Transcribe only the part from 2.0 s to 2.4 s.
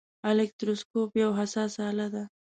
ده.